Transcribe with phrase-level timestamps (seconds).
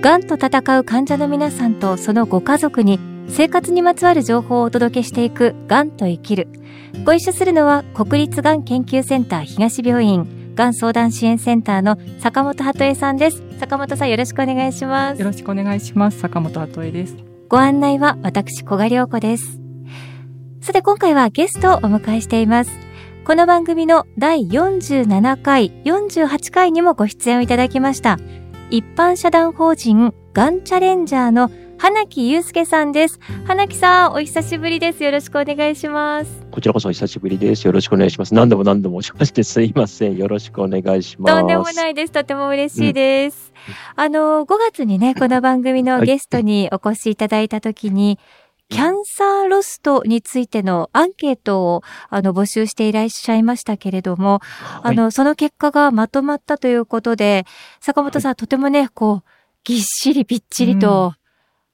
[0.00, 6.48] がんと闘う患者の皆さんとそのご家族に生活にまつわる情報をお届けしていくがんと生きる。
[7.04, 13.42] ご一緒するのは国立がん研究センター東病院がん相談支援センターの坂本鳩恵さんです。
[13.58, 15.20] 坂本さんよろしくお願いします。
[15.20, 16.18] よろしくお願いします。
[16.18, 17.16] 坂本鳩恵です。
[17.50, 19.60] ご案内は私小賀良子です。
[20.62, 22.70] さて今回はゲストをお迎えしています。
[23.30, 28.18] この番組の第47回48回にもご出演をいただきました
[28.70, 33.18] 一般社団法人がんチャレンジャーの花木祐介さんです。
[33.44, 35.02] 花木さん、お久しぶりです。
[35.02, 36.46] よろしくお願いします。
[36.52, 37.66] こちらこそお久しぶりです。
[37.66, 38.34] よろしくお願いします。
[38.34, 40.16] 何度も何度もおしましてすいません。
[40.16, 41.34] よろしくお願いします。
[41.34, 42.12] とんでもないです。
[42.12, 43.52] とても嬉しいです。
[43.66, 43.74] うん、
[44.04, 48.20] あの、5月にね、この番組のゲストにお越しいただいたときに、
[48.70, 57.44] キャンサーロストについてのアンケートをあの募集していらっしゃいましたけれども、はい、あの、その結果がまとまったということで、
[57.80, 59.30] 坂本さん、はい、とてもね、こう、
[59.64, 61.12] ぎっしりびっちりと、うん、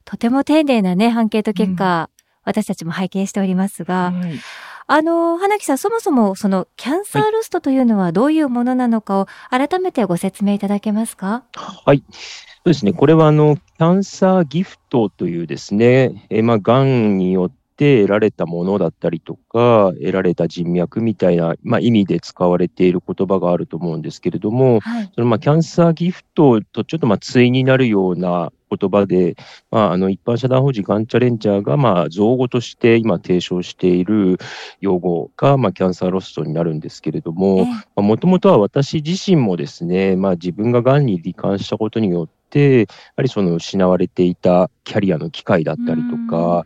[0.07, 4.41] とても丁寧なね、アンケート結果、うん、私たちも拝見しておりますが、はい、
[4.89, 11.43] あの、花木さん、そもそもそのキャンサーロストというのはどういうものなのかを改めてご説明いただけますか？
[11.55, 12.05] はい。
[12.09, 12.15] そ
[12.67, 12.93] うですね。
[12.93, 29.37] これは、あの、キャンサーギフトというですね、えまあ、癌によって得られたものだったりとか、得られた人脈みたいな、まあ、意味で使われている言葉があると思うんですけれども、はい、そのまあキャンサーギフトとちょっとまあ対になるような言葉で、
[29.71, 34.39] まあ、あの一般社団法人がんチャレンジャーがまあ造語として今提唱している
[34.81, 46.65] 用語がまあキャンサーロストになるんですけれども、もともとは私自身もですね、まあ、自分ががんに罹患したことによって、やはりその失われていたキャリアの機会だったりとか、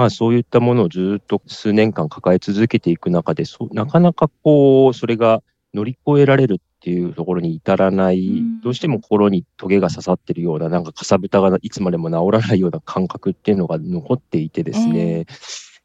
[0.00, 5.42] まあそういったものをずっと数年間抱え続けていく中で、そなかなかこう、それが
[5.74, 15.26] 乗り越えられるっていうところに至らない、どうしても心にトゲが刺さってるような、なんかかさぶたがいつまでも治らないような感覚っていうのが残っていてですね、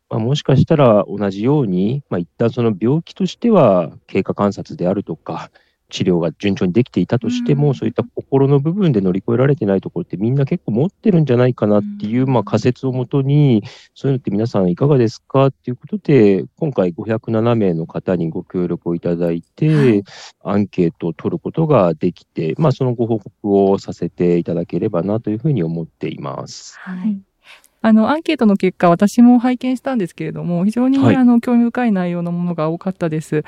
[0.09, 5.51] まあ、もしかしたら同じように、まあ、一旦その病気としては経過観察であるとか、
[5.95, 13.63] 治療が順調にできていたとしても、うん、そういった心の部分で乗り越えられてないところってみんな結構持ってるんじゃないかなっていう、まあ、仮説をもとに、
[13.93, 15.47] そういうのって皆さんいかがですか？
[15.47, 20.03] っていうことで、今回507名の方にご協力をいただいて、はい、
[20.43, 26.77] アンケートを取ることができて、まあ、そのご報告をさせていただければなというふうに思っています。
[26.79, 27.17] はい
[27.85, 33.43] あの、アンケートの結果、私も拝見したんですけれども、非常に、はい、あの、興味深い内容のものが多かったです。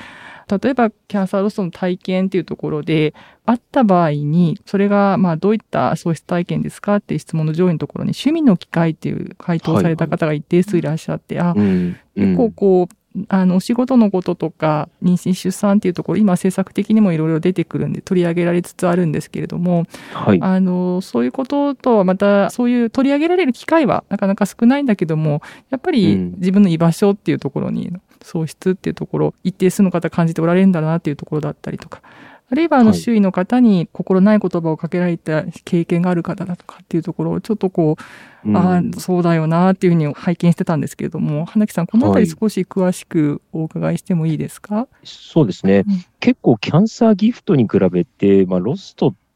[0.62, 3.14] 例えば、キャンサーロストの体験っていうところで、
[3.46, 12.94] あった場合に、それが、まあ、どういった喪失体験ですかっていう質問の上位のところに、趣味の機会っていう回答された方が一定数いらっしゃって、はい、あ、うん、結構こう、
[13.28, 27.92] あの、お仕事のこととか、妊娠出産っていうところ、今政策的にもいろいろ出てくるんで取り上げられつつあるんですけれども、はい、あの、そういうこととはまた、そういう取り上げられる機会はなかなか少ないんだけども、やっぱり自分の居場所っていうところに、
[28.22, 32.02] 喪失っていうところ、一定数の方感じておられるんだなっていうところだったりとか、
[32.50, 37.96] あるいはあの周囲の方に心ない言葉をかけられた経験がある方だとかっていうところをちょっとこ
[38.44, 49.27] う、うん、ああ、そうだよなっていうふうに拝見してたんですけれども、花木さん、このあたり少し詳しくお伺いしてもいいですか、はい、そうですね、うん、結構キャンサーギフトに比べて、まあ、ロストって、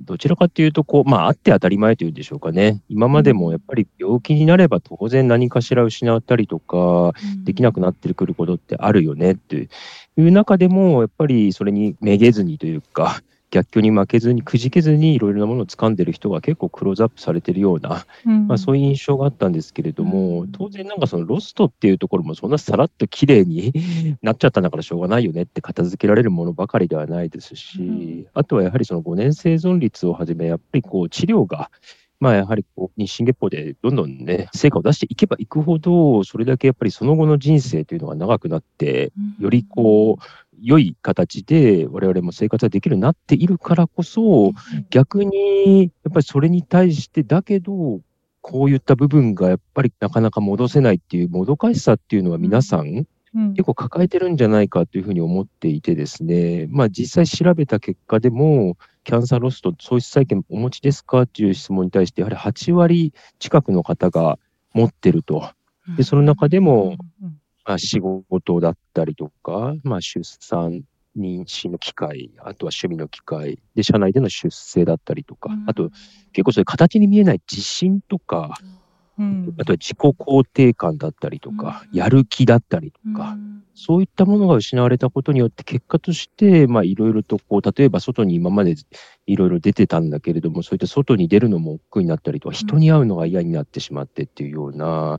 [0.00, 2.80] どちらかというと、こう、まあ、あって当たり前というんでしょうかね。
[2.88, 7.12] 今までもやっぱり病気になれば当然何かしら失ったりとか、
[7.44, 9.68] できなくなってくることってあるよねって
[10.16, 13.20] いう中でも、やっぱりそれにめげずにというか、
[13.50, 23.72] 逆境に負けずにくじけずにいろいろなものを掴んでる人が結構クローズアップされてるような、うん、まあ、そういう印象があったんですけれども、当然なんかそのロストっていうところもそんなさらっと綺麗に
[24.22, 31.70] なっちゃったんだからしょうがないよねって片付けられるものばかりではないですし、うん、あとはやはりその5年生存率をはじめやっぱりこう治療が
[32.20, 40.22] まあやはりこう日進月歩でどんどんね、成果を出していけばいくほど、それだけやっぱりその後の人生というのが長くなって、よりこう、
[40.62, 44.52] 良い形で我々も生活ができるようになっているからこそ、
[44.90, 48.00] 逆にやっぱりそれに対してだけど、
[48.42, 53.06] こういった部分がやっぱりなかなか戻せないっていうもどかしさっていうのは皆さん、
[53.52, 61.22] 結構抱えてるんじゃないかというふうに思っていてですね、まあ実際調べた結果でも、キャンサーロスと喪失再建お持ちですか？
[61.22, 64.38] っていう質問に対して、やはり8割近くの方が
[64.72, 65.50] 持ってると。
[65.96, 66.96] で、その中でも、
[67.64, 70.82] まあ、仕事だったりとか、まあ、出産、
[71.18, 75.90] 妊娠の機会、あとは趣味の機会、で、社内での出世だったりとか、あと、
[76.32, 78.54] 結構それ形に見えない自信とか、
[79.20, 83.36] うん、あとは自己肯定感だったりとか、やる気だったりとか、
[83.74, 88.74] そういったものが失われたことによって、結果として、まあ、いろいろとこう、例えば外に今まで
[89.26, 95.18] いろいろ出てたんだけれども、そういった外に出るのも億劫になったりとか、人に会うのが嫌になってしまってっていうような、ま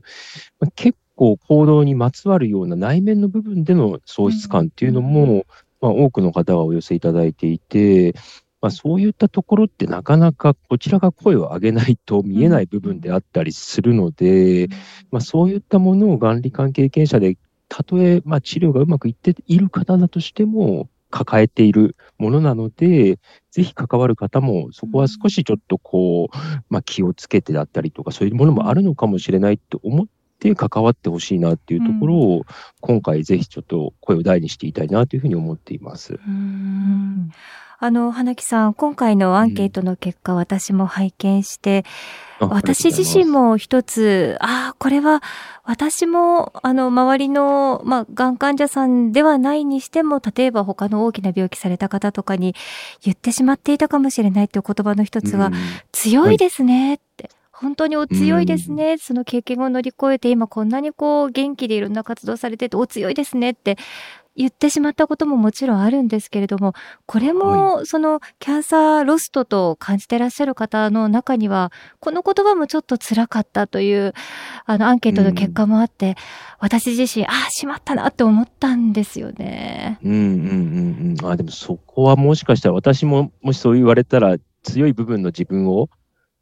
[0.62, 5.44] あ、結構行動にまつわるような内面の部分での喪失感っていうのも、
[5.80, 8.14] まあ、多くの方がお寄せいただいていて、
[8.62, 14.68] まあ、そういったところってなかなかこちらが声を上げないと見えない部分であったりするので、
[15.10, 17.36] まあ、そういったものをがん罹患経験者で、
[17.68, 23.18] たとえまあ治療がうまくいっている方だとしても、抱えているものなので、
[23.50, 26.36] ぜひ関わる方も、そこは少しちょっとこう、
[26.70, 30.06] まあ、気をつけてだったりとか、そういうものもあるのかもしれないって思っ
[30.38, 32.44] て関わってほしいなっていうところを、
[32.80, 36.18] 今回ぜひちょっと声を大にしていたいなというふうに思っています。
[36.26, 37.30] うん
[37.84, 41.84] あの、花木さん、今回のアンケートの結果、うん、私も拝見して、
[42.38, 45.20] 私自身も一つ、ああ、これは
[45.64, 52.54] 私も、あの、周りの、まあ、がん患者さんではないにしても、例えば他の大きな病気された方とかに
[53.02, 55.52] 言ってしまっていたかもしれないっていう言葉の一つは、うん、
[55.90, 57.24] 強いですねって。
[57.24, 58.98] はい本当にお強いですね。
[58.98, 63.78] その経験を乗り越えて、今こんなにこう元気でいろんな活動されてて、お強いですねって
[64.34, 66.72] 言ってしまったことももちろんあるんですけれども、
[67.06, 71.70] これも、その、キャンサーロストと感じてらっしゃる方の中には、
[72.00, 74.14] この言葉もちょっと辛かったという、
[74.64, 76.14] あの、アンケートの結果もあって、うん、
[76.60, 79.98] 私自身、ああ、しまったなって思ったんですよね。
[80.02, 81.30] うんうんうんうん。
[81.30, 85.90] あでもそこはもしかしたら私も、もしそう言われたら、強い部分の自分を、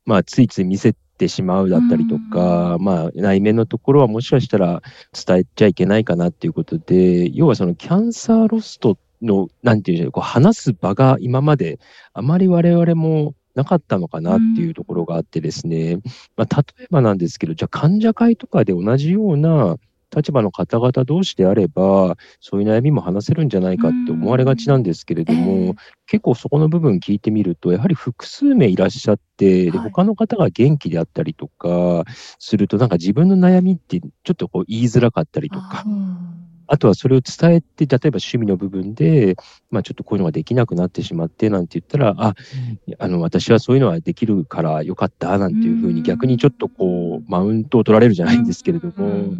[0.06, 4.82] まあ、ついつい見せてしまうだったりとか、まあ、内面のところはもしかしたら
[5.12, 11.78] 伝えちゃいけないかなっていうことで、要はそのキャンサーロストの、なんていうんでしょう、こう話す場が今まで
[12.14, 15.98] あまり我々もなかったのかなっていうところがあってですね、
[16.36, 19.76] まあ、例えばなんですけど、じゃあ患者会とかで同じような
[20.14, 25.74] 立場の方々同士であれば、そういう悩みも話せるんじゃないかって思われがちなんですけれども、えー、
[26.06, 32.04] 結構そこの部分聞いてみると、やはり複数名いらっしゃって、で他の方が元気であったりとか
[32.38, 35.84] すると、なんか自分の悩みってちょっとこう言いづらかったりとか、
[36.72, 39.34] あとはそれを伝えて、例えば趣味の部分で、
[39.70, 42.34] まあちょっとこういうのができなくなってしまってなんて言ったら、あ、
[43.00, 49.34] あの、私はそういうのはできるからよかった、なんていうふうに逆にちょっとこう、マウントを取られるじゃないんですけれども、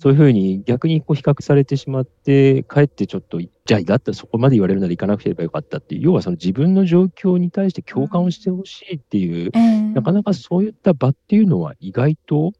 [0.00, 9.52] そういうふうに逆にこう比較されてしまって、かえってちょっと、じゃあだったらそこまで言われるなら行かなければよかったっていう、要はその自分の状況に対して共感をしてほしいっていう、
[9.94, 12.52] なかなかそういった場っていうのは意外と、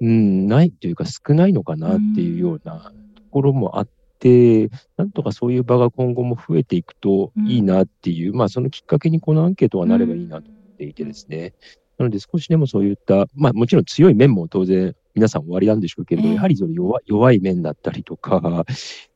[0.00, 2.92] うん、ないというか少ないのかなっていうような、
[3.34, 3.88] ころもあっ
[4.20, 11.52] て、なんとかそういう場が今後も増えていくといいなっていう、うん、まあそのきっかけにこのアンケートがなればいいなと思っていてですね。
[11.98, 18.64] なので少しでもそういった、まあもちろん強い面も当然皆さん終わりなんでしょうけれど、やはりその弱弱い面だったりとか、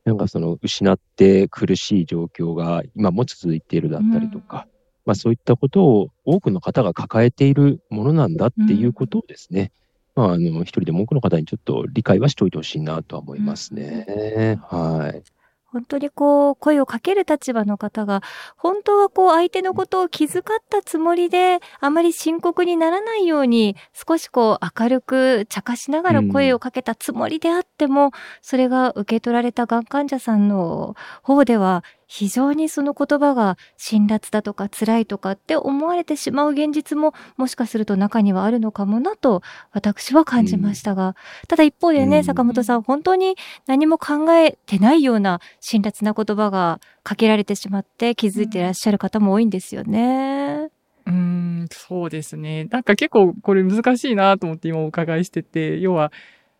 [0.03, 4.71] なんかその失って苦しい状況が今も続いているだったりとか、うん、
[5.05, 9.71] まあそういったことを多くの方が抱えているものなんだっていうことをですね、
[10.19, 14.59] まあ、あの、一人でも多くの方にちょっと理解はしておいてほしいなとは思いますね。
[14.69, 15.23] うん、はい。
[15.71, 18.21] 本当にこう、声をかける立場の方が、
[18.57, 28.11] 本当はこう、相手のことを気遣ったつもりで、あまり深刻にならないように、少しこう、明るく茶化しながら声をかけたつもりであっても、うん、
[28.41, 39.43] それが受け取られたがん患者さんの方では、非常にその言葉が辛辣だとか辛いとかって思われてしまう現実ももしかすると中にはあるのかもなと
[39.73, 41.13] 私は感じましたが、うん、
[41.47, 43.35] ただ一方でね、うん、坂本さん本当に
[43.67, 50.69] 何も考えてないような辛辣な言葉がかけられてしまって気づいていらっしゃる方も多いんですよね。
[51.05, 52.65] うん、そうですね。
[52.71, 56.11] なんか結構これ難しいなと思って今お伺いしてて、要は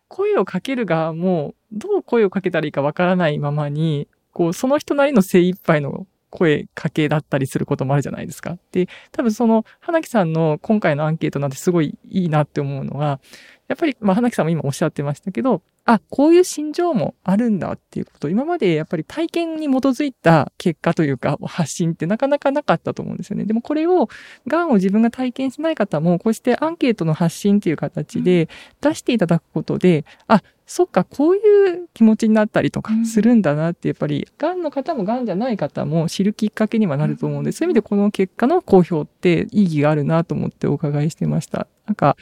[0.07, 8.57] 声をかける側もどう声をかけたらいいかわからないままにこう、その人なりの精一杯の声かけだったりすることもあるじゃないですか。
[8.71, 13.19] で、多分その、花木さんの今回のアンケートなんてすごいいいなって思うのは、
[13.67, 23.45] やっぱり、まあ、花木さんも今おっしゃってましたけど、あ、こういう心情もあるんだっていうこと、今までやっぱり体験に基づいた結果というか、発信ってなかなかなかったと思うんですよね。
[23.45, 24.07] でもこれを、
[24.47, 28.49] 癌を自分が体験しない方も、こうしてアンケートの発信っていう形で
[28.81, 41.67] 出していただくことで、あ、そっか、こういう気持ちになったりとかするんだなって、やっぱり、癌の方も癌じゃない方も知るきっかけにはなると思うんで、そういう意味でこの結果の公表って意義があるなと思ってお伺いしてました。
[41.87, 42.15] なんか、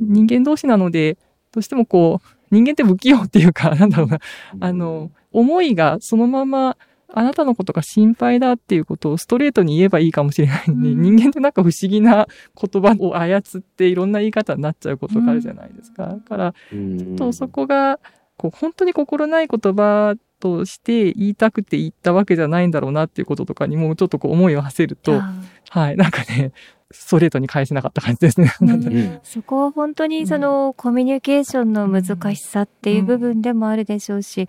[0.00, 1.16] 人間同士なので、
[1.52, 4.18] どうしてもこう、人間って不器用っていうか、なんだろうな、
[4.58, 6.76] あの、思いがそのまま
[7.14, 12.26] あなたのことが心配だっていうことをストレートに言えばいいかもしれないのに、うん、人間ってなんか不思議な
[12.60, 16.06] 言葉を操っていろんな言い方になっちゃうことがあるじゃないですか。
[16.06, 18.00] だから、ちょっとそこが、
[18.36, 25.20] こう、本当に心ない言葉として言いたくて言ったわけじゃないんだろうなっていうこととかにもちょっとこう思いを馳せると、
[25.68, 26.52] はい、なんかね、
[26.92, 28.52] ストレートに返せなかった感じですね。
[28.60, 34.48] うん、そこは本当にそのコミュニケーションの難しさっていう部分でもあるでしょうし、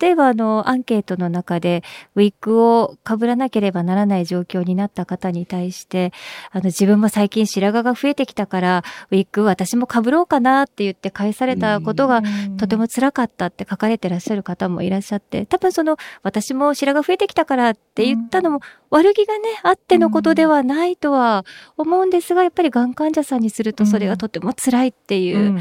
[0.00, 1.82] 例えばあのアンケートの中で
[2.14, 6.12] ウィッグを被らなければならない状況になった方に対して、
[6.50, 12.22] あの自分も最近白髪が増えてきたからウィッグ私も被ろうかなって言って返されたことが
[12.58, 18.60] とても辛かったって書かれてらっしゃる方もいらっしゃって、多分その私も白髪増えてきたからって言ったのも
[18.90, 21.44] 悪気がね、あってのことではないとは
[21.76, 25.58] 思うんですが、やっぱりがん患者さんにするとそれがとても辛いっていう、うん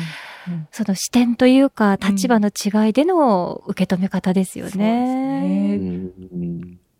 [0.71, 5.79] その視点というか立場の違いでの受け止め方ですよね。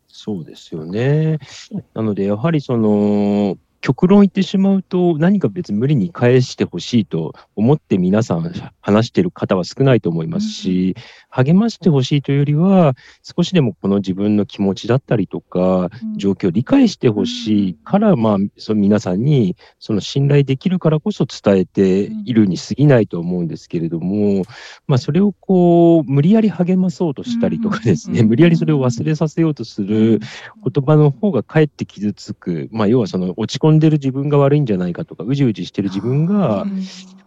[0.08, 1.39] そうですよね。
[1.94, 10.96] なので、やはりその、極論言ってしまうと、何か別に無理に返してほしいと思って皆さん話してる方は少ないと思いますし、
[11.35, 24.43] 励ましてほしいというよりは、少しでもこの自分の気持ちだったりとか、状況を理解してほしいから、まあ、その皆さんにその信頼できるからこそ伝えているに過ぎないと思うんですけれども、
[24.87, 30.21] まあ、それをこう、無理やり励まそうとしたりとかですね、無理やりそれを忘れさせようとする
[30.63, 36.65] 言葉の方がかえって傷つく、まあ、要はその落ち込んんでる自分が悪いんじゃないかとか、うじうじしてる自分が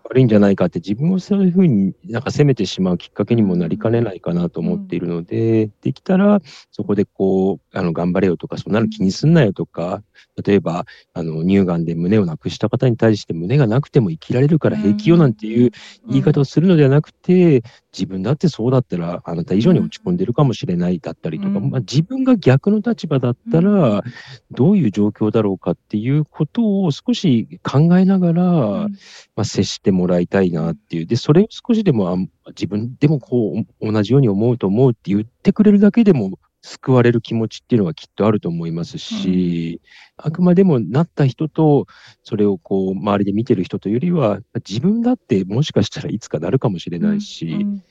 [0.04, 10.03] 悪いんじゃないかって自分をそういうふうになんか責めてしまうきっかけにもなりかねないかなと思っているので、できたらそこでこう、あの、頑張れよとか、そんなの気にすんなよとか、
[10.45, 10.85] 例えば、
[11.15, 15.71] あの、乳がんで胸をなくした方に対して胸がなくても生きられるから平気よなんていう
[16.09, 17.62] 言い方をするのではなくて、
[17.97, 24.03] 自分だってそうだったらあなた以上に落ち込んでるかもしれないだったりとか、まあ、自分が逆の立場だったら
[24.50, 28.88] どういう状況だろうかっていうことを少し考えながら、ま
[29.37, 31.07] あ、接してもらいたいなっていう。
[31.07, 39.80] で、それを少しでも自分でもこう同じように思うと思うって言ってくれるだけでも救われる気持ちっていうのはきっとあると思いますし、
[40.18, 41.87] うん、あくまでもなった人と、
[42.25, 47.85] それをこう、周りで見てる人というよりは、自分だってもしかしたらいつかなるかもしれないし、うんうん、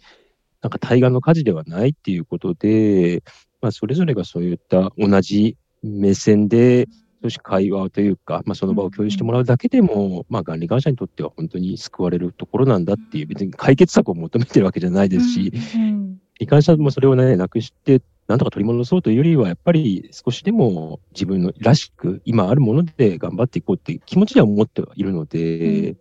[0.62, 3.24] なんか対岸の火事ではないっていうことで、
[3.62, 6.88] まあ、それぞれがそういった同じ目線で、
[7.24, 15.54] 少し会話というか、まあ、その場を共有してもらうだけでも、まあ、がん罹患者にとっては本当に救われるところなんだっていう、別に解決策を求めてるわけじゃないですし、
[16.40, 25.96] 罹患者もそれをね、なくしてなんとか取り戻そうというよりは、やっぱり少しでも自分のらしく、今あるもので頑張っていこうっていう気持ちでは思ってはいるので、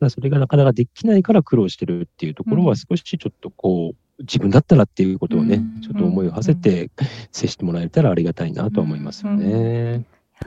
[0.00, 6.90] うん、それがなかなかできないから苦労してるっていうところは少しちょっとこう、自分だったらっていうことをね、ちょっと思いを馳せて
[7.32, 10.04] 接してもらえたらありがたいなと思いますよね。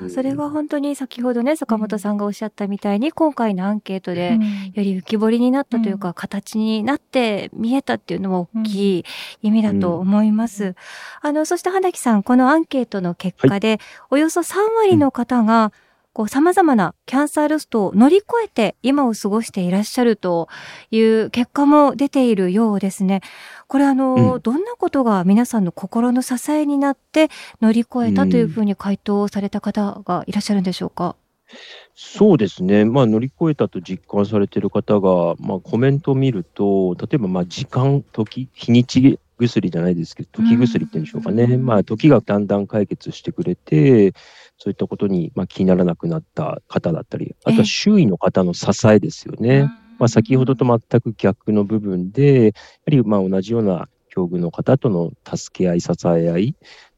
[0.10, 4.40] それが本当に先ほどね、坂本さんがおっしゃったみたいに、今回のアンケートで、
[4.74, 9.06] より浮き彫りになったというか、形になって見えたっていうのも大きい
[9.42, 10.76] 意味だと思います。
[11.22, 15.72] あの、そして花木さん、このアンケートの結果で、およそ3割の方が、
[16.14, 20.48] こう様々なキャンサーロストを乗り越えて今を過ごしていらっしゃると
[20.92, 23.22] いう結果も出ているようですね。
[23.68, 27.30] これあの、うん、どんなことが皆さんの心の支えになって
[27.62, 31.16] 乗り越えたというふうに回答された方がいらっしゃるんでしょうか、
[31.50, 31.58] うん、
[31.96, 32.86] そうですね。
[32.86, 41.58] まあ乗り越えたと実感されている方が、まあコメントを見ると、例えばまあ時間、時、日にち薬じゃないですけど、時薬って言うんでしょうかね。
[41.58, 44.14] まあ時がだんだん解決してくれて、
[44.58, 49.70] そういったことに、まあ、気にならなくなった方だったり、あとは周囲の方の支えですよね。
[50.00, 52.54] まあ、先ほどと全く逆の部分で、やは
[52.88, 56.56] りまあ同じような境遇の方との助け合い、支え合い、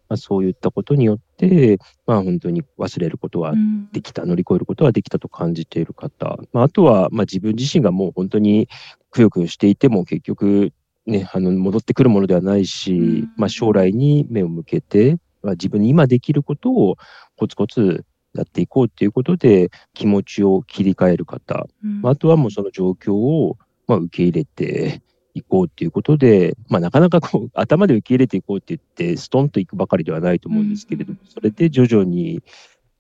[0.10, 3.54] まあ、そういったことによって、まあ、本当に忘れることは
[3.92, 8.70] できた、うん、乗り越えることはできたと感じている方、まあ、あとはまあ自分自身がもう本当に
[9.10, 10.72] くよくよしていても結局、
[11.06, 16.98] ね、あの戻ってくるものではないし、うん、まあ、将来に目を向けて、まあ、自分に今できることを
[17.38, 25.02] コツコツやっていこうっていうことで気持ちを切り替える方、うん、あとはもうその状況をまあ受け入れて
[25.34, 28.82] いこうっていうことで、まあ、なかなかこう頭で受け入れていこうって言っ
[29.14, 32.42] てストンといくばかりではないと思うんですけれども、それで徐々に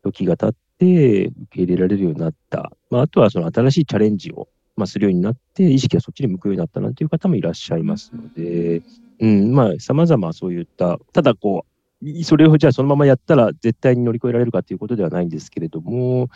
[0.03, 8.81] 時が経って受け入れられるようになった、まあ、あとはその新しいチャレンジをまあするようになって意識がそっちに向くようになったなんていう方もいらっしゃいますので、
[9.19, 11.74] うん、まあ様々そういったただこう
[12.23, 16.29] それをじゃあそのままやったら絶対に乗り越えられるかということではないんですけれども、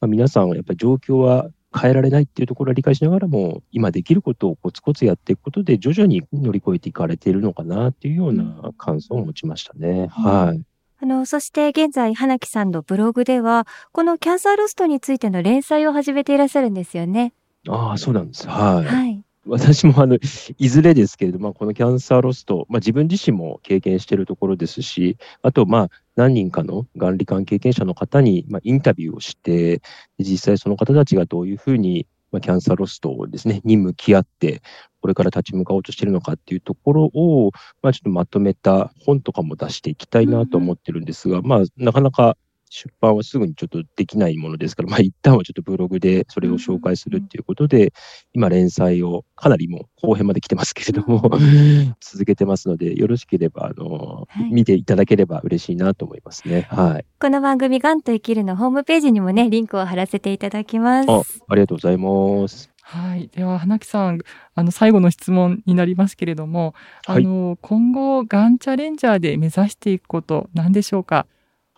[0.00, 9.88] まあ、皆さんはやっぱり状況は変えられないっていうところは理解しながらも、今できることをコツコツやっていくことで、徐々に乗り越えていかれているのかなっていうような感想を持ちましたね。
[9.88, 10.62] うん、はい。
[11.00, 17.32] あの、そして現在、花木さんのブログでは、このキャンサーロストについての連載を始めていらっしゃるんですよね。
[17.68, 18.48] ああ、そうなんです。
[18.48, 18.84] はい。
[18.84, 19.22] はい。
[19.48, 20.18] 私もあの、
[20.58, 29.80] いずれですけれども、このキャンサーロスト、まあ、自分自身も経験しているところですし、あと、まあ、何人かのがん罹患経験者の方に、まあ、インタビューをして、
[30.18, 34.62] 実際その方たちがどういうふうに、まあ、キャンサーロストをですね、に向き合って、
[35.00, 37.52] これから立ち向かおうとしているのかっていうところを、
[37.82, 42.36] まあ、ちょっとまとめた本とかも出していきたいなと思ってるんですが、まあ、なかなか
[42.70, 47.92] 出版はすぐにちょっとできないものですから、まあ一旦はちょっとブログでそれを紹介するっていうことで、
[48.32, 51.30] 今連載をかなりもう後編まで来てますけれども、
[52.00, 56.66] 続けてますので、よろしければ、あの、はい、見ていただければ嬉しいなと思いますね。
[56.70, 57.04] はい。
[57.20, 61.10] この番組、ガンと生きるのホームページにもね、リンクを貼らせていただきます。
[61.10, 62.70] あありがとうございます。
[62.90, 63.28] はい。
[63.28, 64.20] では、花木さん、
[64.54, 66.74] あの、最後の質問になりますけれども、
[67.06, 71.26] あの、はい、今後、がんチャレンジャーで目指していくこと、何でしょうか？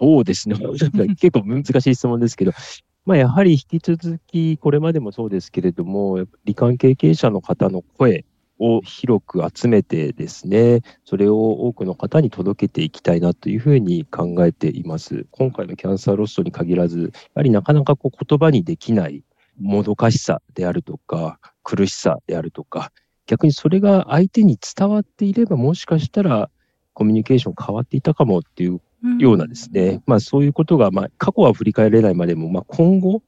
[0.00, 0.56] そうですね。
[1.20, 2.52] 結構難しい質問ですけど、
[3.04, 8.24] まあ、やはり引き続き、これまでもそうですけれども、罹患経験者の方の声
[8.58, 15.26] を広く集めてですね、それを多くの方に届けていきたいなというふうに考えています。
[15.30, 19.22] 今回のキャンサーロストに限らず、やはりなかなかこう言葉にできない
[19.58, 22.92] もどかしさであるとか、苦しさであるとか、
[23.26, 26.50] 逆にそれが相手に伝わっていれば、もしかしたら
[26.92, 28.80] コミュニケーション変わっていたかもっていう
[29.18, 33.22] ようなですね、うん、まあそういうことが、まあ過去は振り返れないまでも、まあ今後、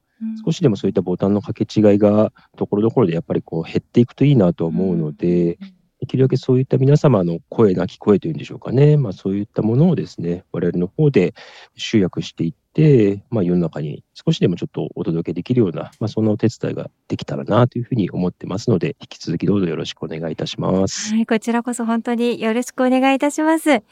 [0.45, 5.59] 少しでもそういったボタンの掛け違いがところどころでやっぱりこう減っていくといいなと思うので、
[6.01, 11.35] できるだけそういった皆様の声なき声というんでしょうかね、まあそういったものをですね、我々の方で
[11.77, 21.15] 集約していって、まあ世の中に少しでもちょっとお届けできるような、まあそんなお手伝いができたらなというふうに思ってますので、引き続きどうぞよろしくお願いいたします。
[21.15, 23.83] はい、こちらこそ本当によろしくお願いいたします。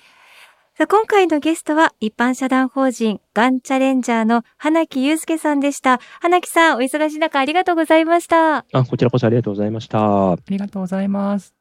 [0.77, 6.01] さあ、今回のゲストは一般社団法人ガンチャレンジャーの花木祐介さんでした。
[6.21, 8.65] 花木さん、お忙しい中ありがとうございました。
[8.73, 10.33] あ、こちらこそありがとうございました。
[10.33, 11.55] ありがとうございます。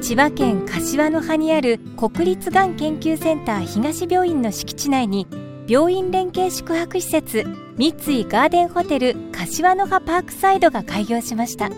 [0.00, 5.28] 千葉県柏の葉にある国立がん研究センター東病院の敷地内に
[5.68, 7.44] 病院連携宿泊施設
[7.76, 11.70] 三井ガーデンホテル柏の葉パークサイドが開業しました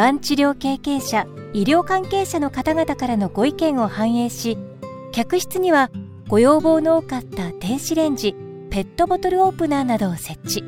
[0.00, 4.56] がん治療経験者医療関係者の方々からのご意見を反映し
[5.12, 5.90] 客室には
[6.26, 8.34] ご要望の多かった電子レンジ
[8.70, 10.64] ペットボトルオープナーなどを設置。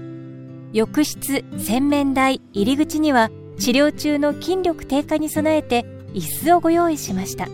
[0.75, 7.47] 浴室洗面台入り口には治療中の筋力低下に備えて椅子をご用意しました。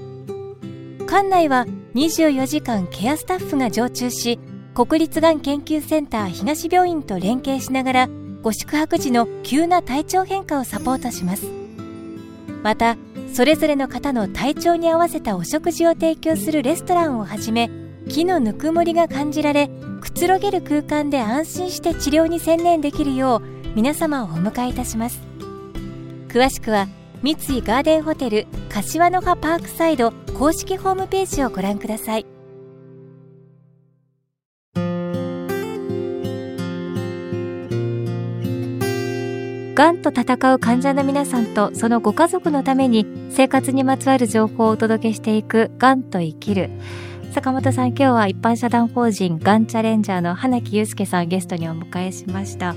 [1.06, 1.64] 館内は
[1.94, 4.40] 24時間ケアスタッフが常駐し
[4.74, 8.08] 国立がん研究センター東病院と連携しながら
[8.42, 11.57] ご宿泊時の急な体調変化をサポートします。
[12.62, 12.96] また
[13.32, 17.70] それぞれの方の体調に合わせたお食事を提供するレストランをはじめ
[18.08, 19.68] 木のぬくもりが感じられ
[20.00, 25.20] くつろげる空間で安心して治療に専念できるよう皆様をお迎えいたします。
[26.28, 26.88] 詳しくは
[27.22, 32.37] 三井ガーデンホテル柏の葉パークサイド公式ホームページをご覧ください。
[39.78, 46.68] がんと闘う患者の皆さんとそのご家族のために生活にまつわる情報をお届けしていくがんと生きる。
[47.30, 52.74] 坂本さん、今日は一般社団法人がんチャレンジャーの花木祐介さんゲストにお迎えしました。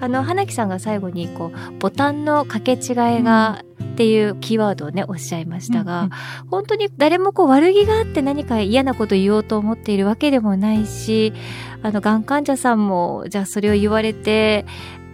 [0.00, 6.10] あの、花木さんが最後にこう、ボタンの掛け違いが、っていうキーワードをね、おっしゃいましたが、うん、
[6.48, 11.32] 本当に誰もこう悪気があって何か嫌なこと言おうと思っているわけでもないし、
[11.82, 14.64] あの、がん患者さんも、じゃあそれを言われて、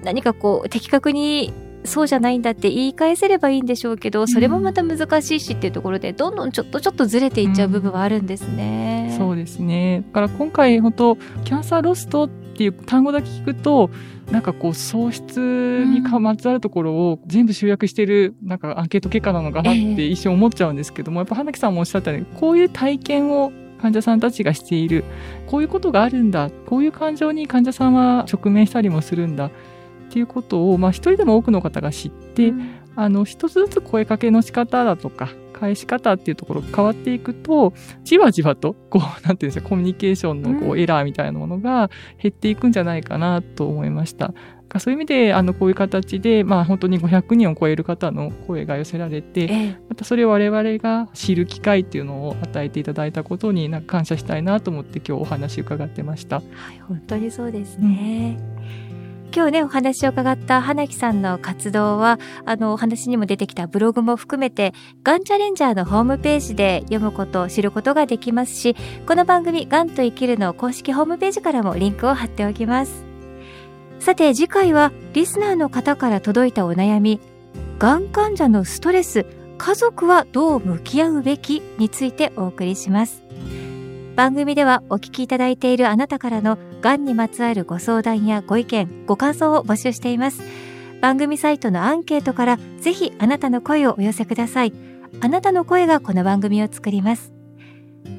[0.07, 1.53] 何かこう的確に
[1.85, 9.09] そうじゃないんだって言い返せればいいんでしょうけどそれもまた難しいしっていうところでどんどんちょっとちょっとずれていっちゃう部分はあるんですね。
[9.11, 10.05] うん、そうですね。
[10.09, 13.91] だから今回本当キャンサーロストっていう単語だけ聞くと
[14.31, 25.05] なんかこう喪失にまつわるところを全部集約してるなんかアンケート結果なのかなって一瞬思っちゃうんですけども、やっぱ花木さんもおっしゃったようにこういう体験を患者さんたちがしている
[25.47, 29.51] こういうことがあるんだこういう感情に患者さんは直面したりもするんだ
[30.09, 37.73] っていうことを、まあ、一人でも多くの方が知って、うん、あの、一つずつ声かけの仕方だとか、返し方っていうところが変わっていくと、
[38.05, 41.91] じわじわと、こう、 なんていうんですか、コミュニケーションのこう、エラーみたいなものが
[42.23, 44.33] 減っていくんじゃないかなと思いました。
[44.79, 56.37] そういう意味で、あの、こういう形で、まあ本当に500人を超える方の声が寄せられて、またそれを我々が知る機会っていうのを与えていただいたことにな感謝したいなと思って今日お話伺ってました。
[56.37, 58.39] はい、本当にそうですね。
[58.61, 58.86] うん
[59.35, 73.05] 今日ね、お話を伺った花木さんの活動は、あの、お話にも出てきたブログも含めて、がんチャレンジャーのホームページで読むこと、知ることができますし、この番組、がんと生きるの公式ホームページからもリンクを貼っておきます。
[73.99, 77.21] さて、次回は、リスナーの方から届いたお悩み、
[77.79, 79.27] がん患者のストレス、
[79.59, 83.23] 家族はどう向き合うべきについてお送りします。
[84.17, 90.41] 番組ではお聞きいただいているあなたからのがんにまつわるご相談やご意見、ご感想を募集しています。
[91.01, 94.73] 番組サイトのアンケートからぜひあなたの声をお寄せください。
[95.21, 97.33] あなたの声がこの番組を作ります。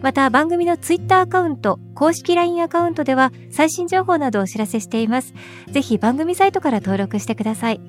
[0.01, 5.33] また番組のツイッターアカウント、公式 LINE アカウントでは最新情報などをお知らせしています。
[5.71, 7.79] ぜひ番組サイトから登録してください。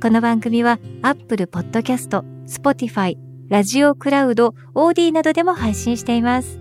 [0.00, 3.18] この番組は Apple Podcast、Spotify、
[3.50, 6.58] ラジオクラウド、OD などでも配信しています。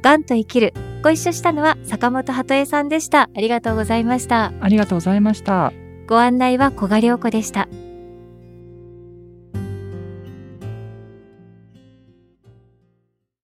[0.00, 0.72] がんと生きる。
[1.02, 3.30] ご一緒したのは坂本鳩江さんでした。
[3.34, 4.52] ありがとうございました。
[4.60, 5.72] ありがとうございました。
[6.06, 7.68] ご案内は小賀良子でした。